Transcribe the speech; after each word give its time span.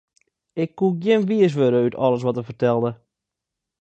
Ik 0.61 0.71
koe 0.77 0.91
gjin 1.01 1.27
wiis 1.29 1.53
wurde 1.59 1.79
út 1.87 1.95
alles 2.05 2.23
wat 2.25 2.37
er 2.39 2.47
fertelde. 2.51 2.89